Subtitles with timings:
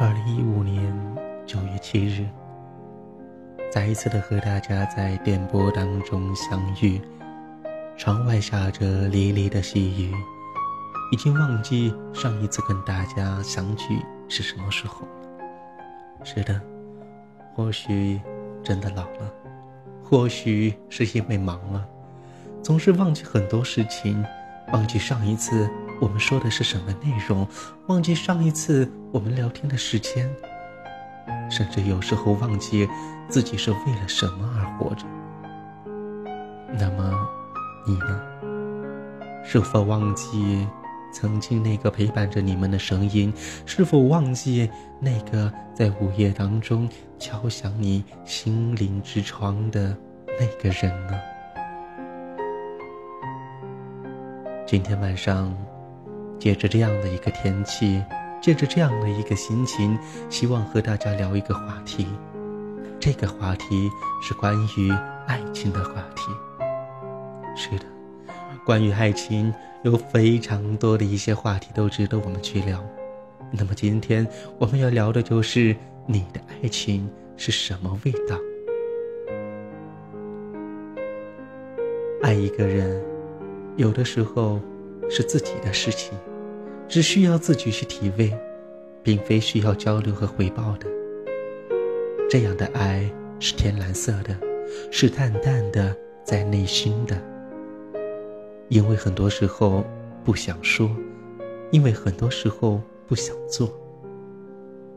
[0.00, 0.90] 二零一五年
[1.44, 2.26] 九月七日，
[3.70, 6.98] 再一次的和大家在电波当中相遇。
[7.98, 10.10] 窗外下着沥沥的细雨，
[11.12, 16.24] 已经忘记上一次跟大家相聚是什么时候了。
[16.24, 16.58] 是的，
[17.54, 18.18] 或许
[18.64, 19.30] 真的老了，
[20.02, 21.86] 或许是因为忙了，
[22.62, 24.24] 总是忘记很多事情，
[24.72, 25.68] 忘记上一次。
[26.00, 27.46] 我们说的是什么内容？
[27.88, 30.28] 忘记上一次我们聊天的时间，
[31.50, 32.88] 甚至有时候忘记
[33.28, 35.04] 自己是为了什么而活着。
[36.72, 37.28] 那么，
[37.86, 38.22] 你呢？
[39.44, 40.66] 是否忘记
[41.12, 43.30] 曾经那个陪伴着你们的声音？
[43.66, 46.88] 是否忘记那个在午夜当中
[47.18, 49.94] 敲响你心灵之窗的
[50.26, 51.12] 那个人呢？
[54.66, 55.54] 今天晚上。
[56.40, 58.02] 借着这样的一个天气，
[58.40, 59.96] 借着这样的一个心情，
[60.30, 62.06] 希望和大家聊一个话题。
[62.98, 63.90] 这个话题
[64.22, 64.90] 是关于
[65.26, 66.32] 爱情的话题。
[67.54, 67.84] 是的，
[68.64, 69.52] 关于爱情
[69.82, 72.82] 有非常多的一些话题都值得我们去聊。
[73.52, 74.26] 那么今天
[74.58, 78.38] 我们要聊的就是你的爱情是什么味道？
[82.22, 83.02] 爱一个人，
[83.76, 84.60] 有的时候
[85.10, 86.18] 是自己的事情。
[86.88, 88.32] 只需要自己去体味，
[89.02, 90.86] 并非需要交流和回报的。
[92.28, 93.08] 这样的爱
[93.38, 94.36] 是天蓝色的，
[94.90, 97.16] 是淡淡的，在内心的。
[98.68, 99.84] 因为很多时候
[100.24, 100.90] 不想说，
[101.70, 103.72] 因为很多时候不想做，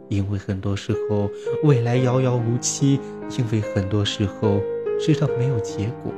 [0.09, 1.29] 因为很多时候
[1.63, 2.99] 未来遥遥无期，
[3.37, 4.59] 因为很多时候
[4.99, 6.11] 知道没有结果。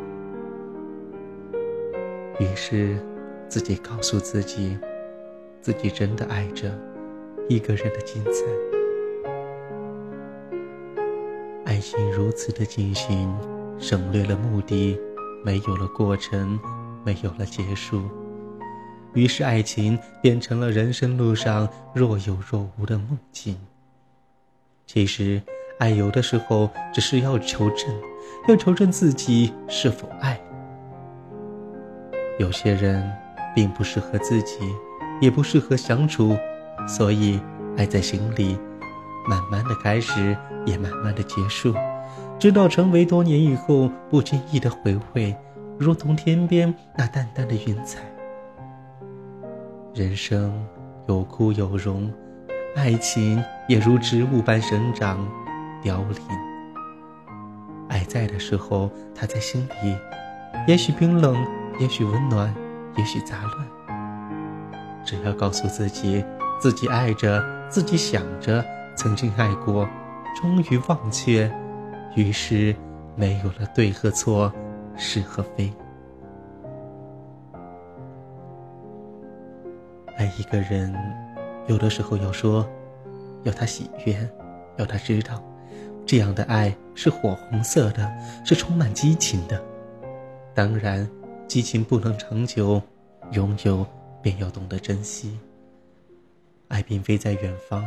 [2.39, 2.97] 于是，
[3.47, 4.77] 自己告诉自己。
[5.61, 6.71] 自己真的爱着
[7.49, 8.45] 一个人的精彩，
[11.65, 13.35] 爱情如此的进行，
[13.79, 14.95] 省略了目的，
[15.43, 16.59] 没有了过程，
[17.03, 18.03] 没有了结束，
[19.15, 23.57] 于是爱情变成了人生路上若有若无的梦境。
[24.85, 25.41] 其实，
[25.79, 27.89] 爱有的时候只是要求证，
[28.47, 30.39] 要求证自己是否爱。
[32.37, 33.11] 有些人
[33.55, 34.59] 并不适合自己。
[35.21, 36.35] 也不适合相处，
[36.85, 37.39] 所以
[37.77, 38.57] 爱在心里，
[39.29, 41.73] 慢慢的开始，也慢慢的结束，
[42.37, 45.33] 直到成为多年以后不经意的回味，
[45.79, 48.01] 如同天边那淡淡的云彩。
[49.93, 50.53] 人生
[51.07, 52.11] 有枯有荣，
[52.75, 55.25] 爱情也如植物般生长、
[55.81, 56.19] 凋零。
[57.87, 59.95] 爱在的时候，它在心里，
[60.67, 61.37] 也许冰冷，
[61.79, 62.53] 也许温暖，
[62.97, 63.67] 也许杂乱。
[65.05, 66.23] 只要告诉自己，
[66.59, 68.63] 自己爱着，自己想着，
[68.95, 69.87] 曾经爱过，
[70.41, 71.51] 终于忘却，
[72.15, 72.75] 于是
[73.15, 74.51] 没有了对和错，
[74.95, 75.71] 是和非。
[80.17, 80.95] 爱一个人，
[81.67, 82.67] 有的时候要说，
[83.43, 84.17] 要他喜悦，
[84.77, 85.43] 要他知道，
[86.05, 88.09] 这样的爱是火红色的，
[88.45, 89.61] 是充满激情的。
[90.53, 91.07] 当然，
[91.47, 92.81] 激情不能长久，
[93.31, 93.85] 拥有。
[94.25, 95.37] 便要懂得珍惜。
[96.69, 97.85] 爱并非在远方，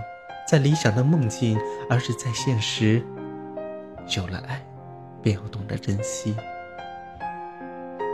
[0.48, 1.58] 在理想的梦境，
[1.90, 3.02] 而是在现实。
[4.16, 4.64] 有了爱，
[5.20, 6.36] 便要懂得珍惜。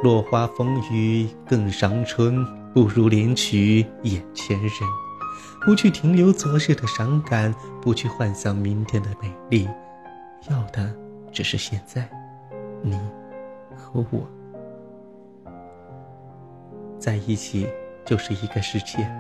[0.03, 4.71] 落花风雨更伤春，不如怜取眼前人。
[5.67, 9.69] 不去停留昨日的伤感，不去幻想明天的美丽，
[10.49, 10.91] 要的
[11.31, 12.09] 只是现在，
[12.81, 12.99] 你
[13.77, 14.27] 和我
[17.05, 17.69] 在一起。
[18.07, 19.11] 就是一个世界，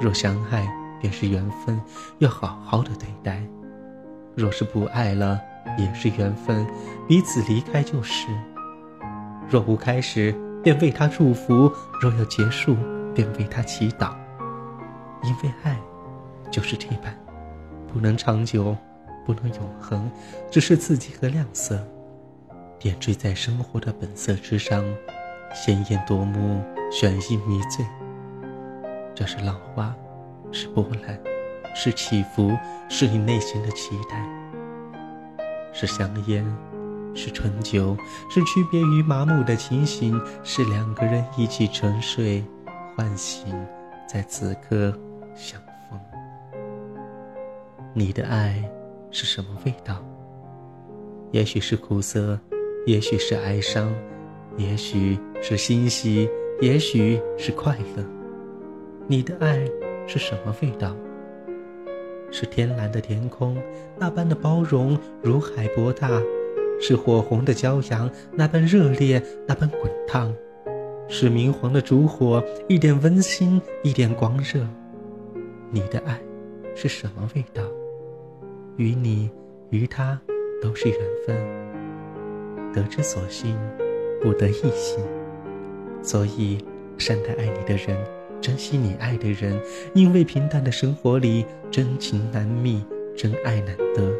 [0.00, 0.66] 若相爱
[1.02, 1.78] 便是缘分，
[2.16, 3.46] 要好好的对待；
[4.34, 5.38] 若是不爱了，
[5.76, 6.66] 也是缘分，
[7.06, 8.26] 彼此离开就是。
[9.50, 10.34] 若无开始，
[10.64, 12.74] 便为他祝福；若要结束，
[13.14, 14.16] 便为他祈祷。
[15.22, 15.78] 因为爱，
[16.50, 17.14] 就是这般，
[17.92, 18.74] 不能长久，
[19.26, 20.10] 不能永恒，
[20.50, 21.86] 只是刺激和亮色，
[22.78, 24.82] 点缀在生活的本色之上，
[25.52, 26.62] 鲜艳夺目，
[26.98, 27.84] 眩意迷醉。
[29.14, 29.94] 这是浪花，
[30.50, 31.20] 是波澜，
[31.74, 32.56] 是起伏，
[32.88, 34.26] 是你内心的期待，
[35.74, 36.42] 是香烟，
[37.14, 37.94] 是醇酒，
[38.30, 42.42] 是区别于麻木的清醒，是两个人一起沉睡，
[42.96, 43.54] 唤醒，
[44.08, 44.90] 在此刻
[45.34, 45.60] 相
[45.90, 46.00] 逢。
[47.92, 48.64] 你的爱
[49.10, 50.02] 是什么味道？
[51.30, 52.40] 也许是苦涩，
[52.86, 53.92] 也许是哀伤，
[54.56, 56.26] 也许是欣喜，
[56.60, 58.04] 也许是快乐。
[59.06, 59.60] 你的爱
[60.06, 60.96] 是什么味道？
[62.30, 63.56] 是天蓝的天空
[63.98, 66.08] 那般的包容，如海博大；
[66.80, 70.32] 是火红的骄阳那般热烈，那般滚烫；
[71.08, 74.66] 是明黄的烛火，一点温馨，一点光热。
[75.70, 76.18] 你的爱
[76.74, 77.62] 是什么味道？
[78.76, 79.30] 于你，
[79.70, 80.18] 于他，
[80.62, 81.36] 都是缘分。
[82.72, 83.56] 得之所幸，
[84.22, 84.98] 不得一幸。
[86.06, 86.64] 所以，
[86.96, 87.96] 善待爱你的人。
[88.40, 89.60] 珍惜你爱的人，
[89.92, 92.84] 因为平淡的生活里真情难觅，
[93.16, 94.12] 真爱难得。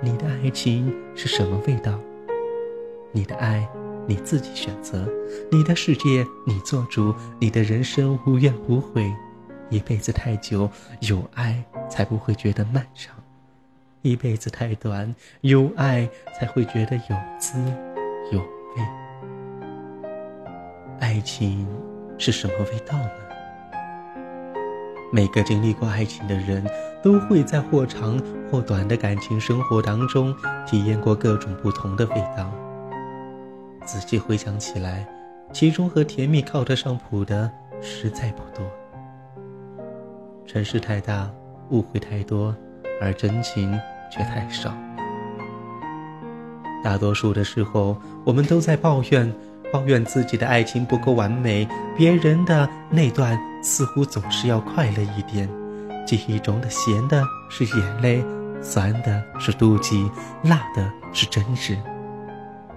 [0.00, 1.98] 你的爱情是什么味道？
[3.12, 3.68] 你的爱
[4.06, 5.06] 你自己选择，
[5.50, 9.12] 你的世界你做主，你的人生无怨无悔。
[9.68, 10.70] 一辈子太久，
[11.00, 13.14] 有爱才不会觉得漫长；
[14.00, 16.08] 一辈子太短，有爱
[16.38, 17.58] 才会觉得有滋
[21.00, 21.66] 爱情。
[22.20, 23.10] 是什么味道呢？
[25.12, 26.66] 每个经历过爱情的人，
[27.00, 30.34] 都会在或长或短的感情生活当中，
[30.66, 32.52] 体验过各种不同的味道。
[33.86, 35.06] 仔细回想起来，
[35.52, 37.48] 其中和甜蜜靠得上谱的
[37.80, 38.66] 实在不多。
[40.44, 41.30] 城市太大，
[41.70, 42.52] 误会太多，
[43.00, 43.78] 而真情
[44.10, 44.74] 却太少。
[46.82, 49.32] 大多数的时候，我们都在抱怨。
[49.72, 55.48] 抱怨自己的爱情不够完美，别人的那段似乎总是要快乐一点。
[56.06, 58.24] 记忆中的咸的是眼泪，
[58.62, 60.10] 酸的是妒忌，
[60.42, 61.76] 辣的是真实。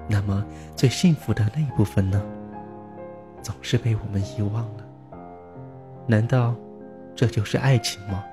[0.07, 0.43] 那么
[0.75, 2.21] 最幸福的那一部分呢？
[3.41, 4.85] 总是被我们遗忘了。
[6.05, 6.53] 难道
[7.15, 8.23] 这就是爱情吗？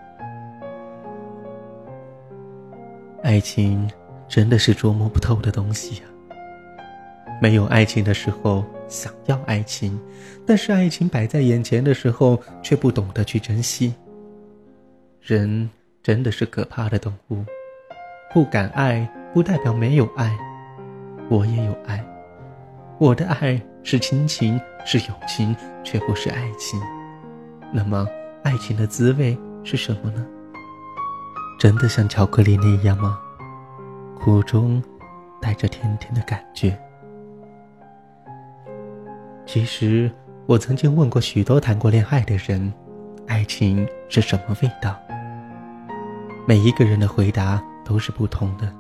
[3.22, 3.88] 爱情
[4.26, 6.02] 真的是捉摸不透的东西呀。
[7.40, 9.98] 没有爱情的时候想要爱情，
[10.46, 13.94] 但是爱情摆在眼前的时候却不懂得去珍惜。
[15.22, 15.68] 人
[16.02, 17.44] 真的是可怕的动物，
[18.32, 20.36] 不敢爱不代表没有爱，
[21.28, 22.04] 我也有爱，
[22.98, 26.80] 我的爱是亲情是友情，却不是爱情。
[27.72, 28.08] 那么
[28.42, 30.26] 爱情的滋味是什么呢？
[31.60, 33.18] 真的像巧克力那样吗？
[34.18, 34.82] 苦中
[35.40, 36.76] 带着甜甜的感觉。
[39.48, 40.10] 其实，
[40.44, 42.70] 我曾经问过许多谈过恋爱的人，
[43.26, 44.94] 爱情是什么味道？
[46.46, 48.70] 每一个人的回答都是不同的。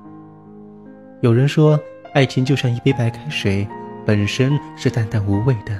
[1.22, 1.80] 有人说，
[2.12, 3.66] 爱情就像一杯白开水，
[4.04, 5.74] 本身是淡淡无味的，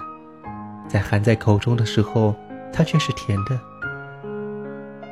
[0.89, 2.35] 在含在口中的时候，
[2.73, 3.61] 它却是甜的。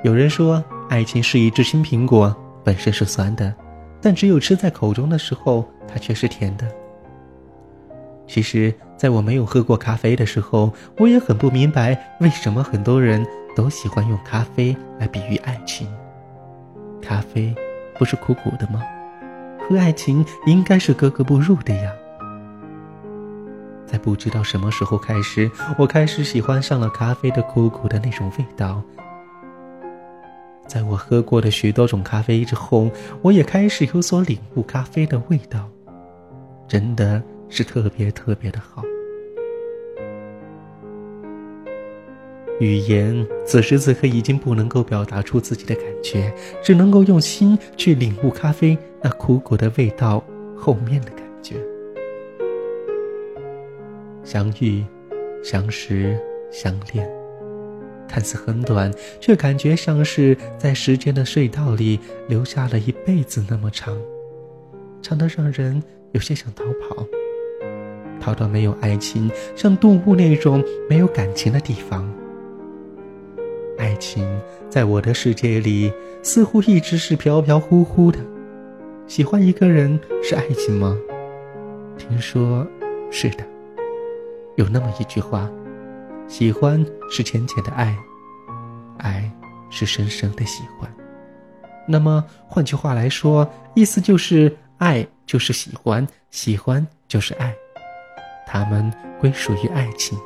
[0.03, 2.35] 有人说，爱情是一只青苹果，
[2.65, 3.55] 本身是酸的，
[4.01, 6.67] 但只有吃在口中的时候，它却是甜的。
[8.27, 15.87] 其实，在我没有喝过咖啡的时候，我也很不明白为什么很多人都喜欢用咖啡来比喻爱情。
[17.03, 17.55] 咖啡
[17.99, 18.83] 不是苦苦的吗？
[19.69, 21.93] 和爱情应该是格格不入的呀。
[23.85, 28.83] 在不知道什么时候开始，我开始喜欢上了咖啡的苦苦的那种味道。
[30.67, 32.91] 在我喝过的许多种咖啡之后，
[33.23, 35.69] 我也开始有所领悟咖啡的味道，
[36.67, 37.23] 真的。
[37.49, 38.83] 是特别特别的好。
[42.59, 50.25] 语言此时此刻已经不能够表达出自己的感觉，只能够用心去领悟咖啡那苦苦的味道
[50.57, 51.57] 后面的感觉。
[54.25, 54.83] 相遇、
[55.43, 56.19] 相识、
[56.51, 57.07] 相恋，
[58.09, 63.95] 看似很短，却感觉像是在时间的隧道里留下了一辈子那么长，
[65.03, 67.07] 长得让人有些想逃跑。
[68.27, 72.13] 逃到没有爱情，像动物那种没有感情的地方。
[73.79, 74.27] 爱情
[74.69, 75.93] 在我的世界里，
[76.25, 78.19] 似乎一直是飘飘忽忽的。
[79.07, 80.99] 喜欢一个人是爱情吗？
[81.97, 82.67] 听说
[83.13, 83.47] 是的。
[84.57, 85.49] 有那么一句话：
[86.27, 87.97] 喜欢是浅浅的爱，
[88.99, 89.31] 爱
[89.71, 90.93] 是深深的喜欢。
[91.87, 97.55] 那么换句话来说，意思就是爱就是喜欢，喜欢就是爱。
[98.47, 100.17] 他们归属于爱情，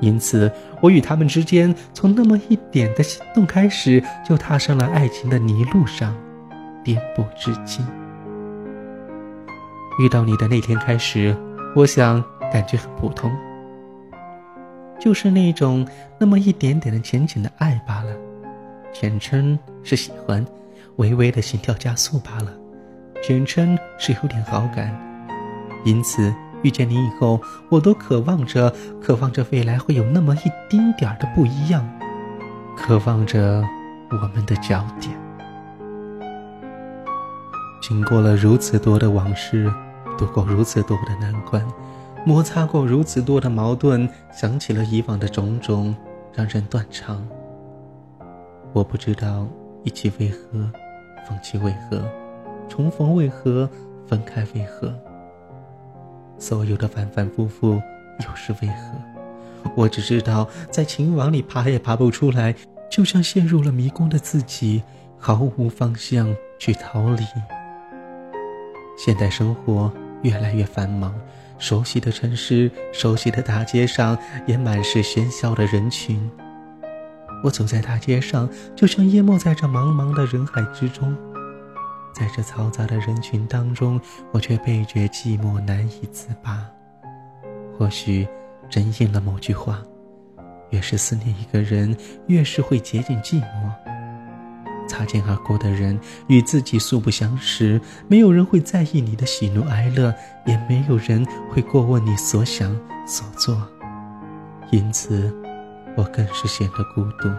[0.00, 6.16] 因此我与他们之间从那么一点的心动开始，就踏上了爱情的泥路上，
[6.82, 7.86] 颠簸至今。
[10.00, 11.36] 遇到你的那天开始，
[11.76, 13.30] 我想感觉很普通，
[14.98, 15.86] 就是那种
[16.18, 18.16] 那么一点点的浅浅的爱罢了，
[18.92, 20.44] 简称是喜欢，
[20.96, 22.52] 微微的心跳加速罢了，
[23.22, 24.98] 简称是有点好感，
[25.84, 26.32] 因此。
[26.62, 31.88] 遇见你以后，我都渴望着，渴望着未来会有那么一丁点儿的不一样，
[32.76, 33.62] 渴望着
[34.10, 35.16] 我们的焦点。
[37.80, 39.72] 经过了如此多的往事，
[40.18, 41.64] 度过如此多的难关，
[42.26, 45.94] 摩擦过如此多的矛盾，想起了以往的种种，
[46.34, 47.26] 让人断肠。
[48.72, 49.46] 我不知道
[49.84, 50.70] 一起为何，
[51.26, 52.02] 放弃为何，
[52.68, 53.68] 重逢为何，
[54.06, 54.92] 分开为何。
[56.38, 57.80] 所有的反反复复
[58.20, 59.72] 又是为何？
[59.74, 62.54] 我只知道在情网里爬也爬不出来，
[62.90, 64.82] 就像陷入了迷宫的自己，
[65.18, 67.24] 毫无方向去逃离。
[68.96, 69.92] 现代生活
[70.22, 71.14] 越来越繁忙，
[71.58, 74.16] 熟悉的城市、熟悉的大街上
[74.46, 76.30] 也满是喧嚣的人群。
[77.44, 81.16] 我走在大街上，就像淹没在这茫茫的人海之中。
[82.18, 84.00] 在这嘈杂的人群当中，
[84.32, 86.66] 我却倍觉寂寞，难以自拔。
[87.78, 88.26] 或许，
[88.68, 89.80] 真应了某句话：
[90.70, 91.96] 越是思念一个人，
[92.26, 93.70] 越是会接近寂寞。
[94.88, 95.96] 擦肩而过的人，
[96.26, 100.12] 与自己素不相识，没有人会在意你的喜怒哀乐，
[100.44, 103.56] 也没有人会过问你所想所做。
[104.72, 105.32] 因此，
[105.96, 107.30] 我更是显得孤独。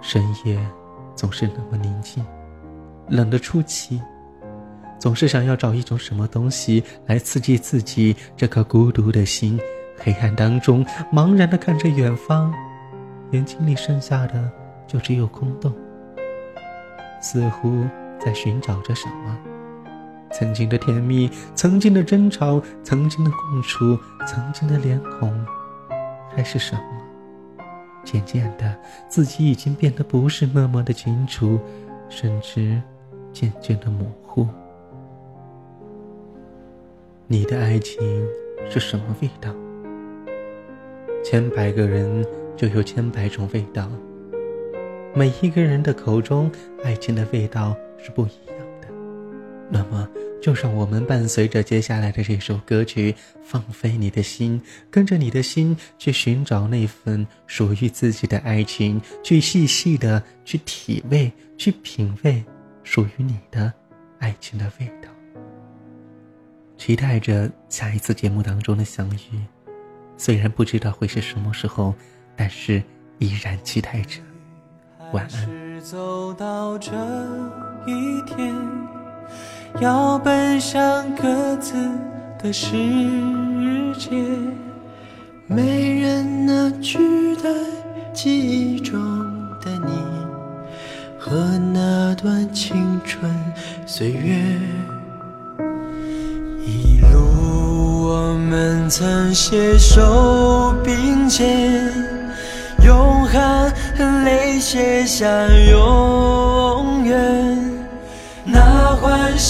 [0.00, 0.60] 深夜。
[1.20, 2.24] 总是那么宁静，
[3.06, 4.00] 冷得出奇，
[4.98, 9.60] 总是想要找一种什么东西来刺激自己这颗孤独的心。
[9.98, 12.50] 黑暗当中，茫然地看着远方，
[13.32, 14.50] 眼睛里剩下的
[14.86, 15.70] 就只有空洞，
[17.20, 17.84] 似乎
[18.18, 19.38] 在寻找着什么。
[20.32, 25.30] 曾经的甜蜜，曾经的争吵，曾经的共处，曾经的脸孔，
[26.34, 27.09] 还是什么？
[28.04, 28.76] 渐渐的，
[29.08, 31.58] 自己已经变得不是那么的清楚，
[32.08, 32.80] 甚至
[33.32, 34.46] 渐渐的模糊。
[37.26, 38.00] 你的爱情
[38.68, 39.54] 是什么味道？
[41.24, 42.26] 千百个人
[42.56, 43.88] 就有千百种味道，
[45.14, 46.50] 每一个人的口中，
[46.82, 48.88] 爱情的味道是不一样的。
[49.68, 50.08] 那么。
[50.40, 62.42] 就让我们伴随着接下来的这首歌曲，放飞你的心，跟着你的心去寻找那份属于自己的爱情，去细细的去体味、去品味
[62.82, 63.72] 属于你的
[64.18, 65.08] 爱情的味道。
[66.78, 69.38] 期待着下一次节目当中的相遇，
[70.16, 71.94] 虽然不知道会是什么时候，
[72.34, 72.82] 但是
[73.18, 74.18] 依然期待着。
[75.12, 75.60] 晚安。
[79.78, 81.74] 要奔向各自
[82.42, 82.76] 的世
[83.98, 84.10] 界，
[85.46, 87.48] 没人能取代
[88.12, 88.38] 记
[88.74, 89.00] 忆中
[89.60, 89.92] 的你
[91.18, 91.36] 和
[91.72, 93.30] 那段青春
[93.86, 94.34] 岁月。
[96.66, 101.92] 一路我们曾携手并肩，
[102.84, 105.26] 用汗和泪写下
[105.70, 107.49] 永远。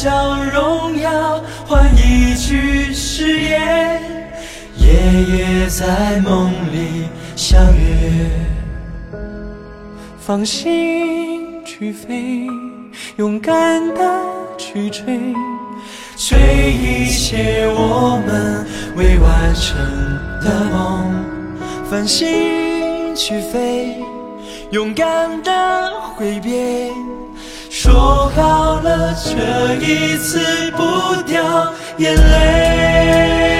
[0.02, 4.00] 笑荣耀换一句誓言，
[4.78, 4.88] 夜
[5.28, 8.30] 夜在梦里相约。
[10.18, 12.46] 放心去飞，
[13.16, 14.02] 勇敢的
[14.56, 15.34] 去追，
[16.16, 18.66] 追一切我们
[18.96, 19.76] 未完成
[20.42, 21.12] 的梦。
[21.90, 23.98] 放心去飞，
[24.70, 26.90] 勇敢的挥别。
[27.70, 30.40] 说好了，这一次
[30.72, 33.59] 不掉眼泪。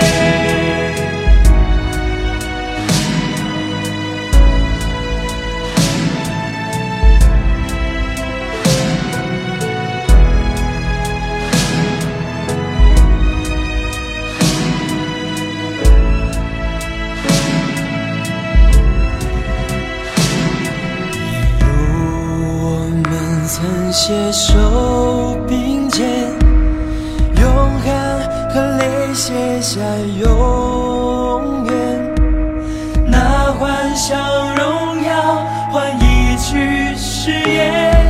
[34.01, 34.17] 那欢笑
[34.55, 38.07] 荣耀换一句誓言，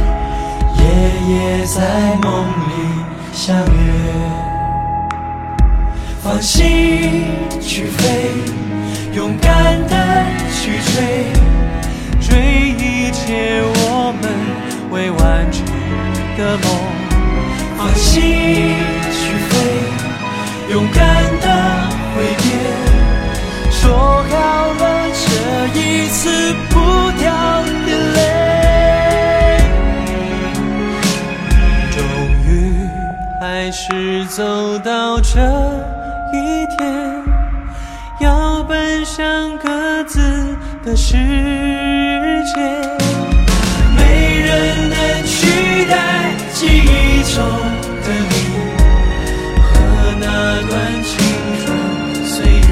[0.78, 0.82] 夜
[1.28, 2.70] 夜在梦里
[3.32, 3.68] 相约。
[6.23, 7.25] 放心
[7.61, 8.30] 去飞，
[9.12, 11.26] 勇敢的去追，
[12.20, 14.30] 追一切我们
[14.92, 15.64] 未完成。
[16.38, 16.66] 的梦，
[17.76, 18.23] 放心
[19.11, 19.52] 去飞，
[20.73, 21.20] 勇敢
[34.31, 35.41] 走到这
[36.33, 36.81] 一天，
[38.21, 40.21] 要奔向各自
[40.85, 41.17] 的世
[42.55, 42.61] 界，
[43.97, 44.97] 没人能
[45.27, 47.43] 取代记忆中
[48.05, 48.33] 的你
[49.65, 49.69] 和
[50.21, 50.25] 那
[50.69, 50.71] 段
[51.03, 51.11] 青
[51.65, 51.67] 春。
[52.25, 52.71] 岁月，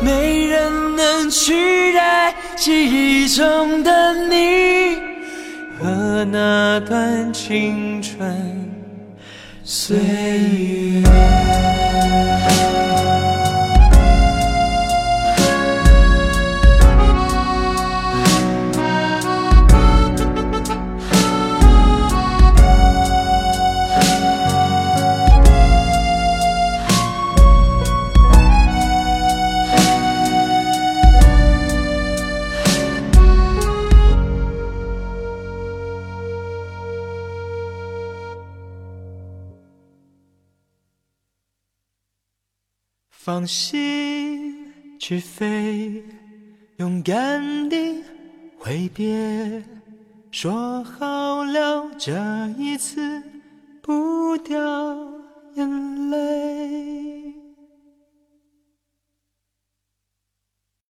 [0.00, 0.08] 没
[0.46, 2.64] 人能取代记
[3.24, 4.98] 忆中的你
[5.78, 8.69] 和那段青春
[9.70, 9.96] 岁
[11.04, 11.69] 月。
[43.32, 44.56] 放心
[44.98, 46.02] 去飞，
[46.78, 48.02] 勇敢地
[48.58, 49.62] 挥别，
[50.32, 52.12] 说好了这
[52.58, 53.22] 一次
[53.80, 54.58] 不掉
[55.54, 57.19] 眼泪。